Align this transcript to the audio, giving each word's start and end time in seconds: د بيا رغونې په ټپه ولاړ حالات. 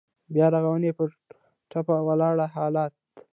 د 0.03 0.03
بيا 0.33 0.47
رغونې 0.55 0.91
په 0.97 1.03
ټپه 1.71 1.95
ولاړ 2.07 2.35
حالات. 2.55 2.93